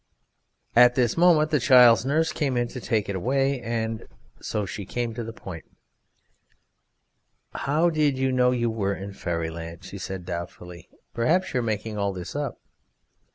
[0.75, 3.61] At this moment the child's nurse came in to take it away,
[4.41, 5.63] so she came to the point:
[7.53, 11.99] "How did you know you were in Fairyland?' she said doubtfully." Perhaps you are making
[11.99, 12.59] all this up."